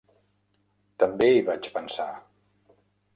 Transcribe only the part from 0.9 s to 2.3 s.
També hi vaig pensar.